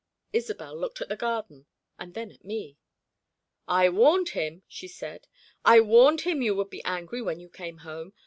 Isobel 0.33 0.75
looked 0.75 0.99
at 0.99 1.09
the 1.09 1.15
garden, 1.15 1.67
and 1.99 2.15
then 2.15 2.31
at 2.31 2.43
me. 2.43 2.79
"I 3.67 3.87
warned 3.89 4.29
him!" 4.29 4.63
she 4.67 4.87
said. 4.87 5.27
"I 5.63 5.79
warned 5.79 6.21
him 6.21 6.41
you 6.41 6.55
would 6.55 6.71
be 6.71 6.83
angry 6.83 7.21
when 7.21 7.39
you 7.39 7.49
came 7.49 7.77
home! 7.85 8.13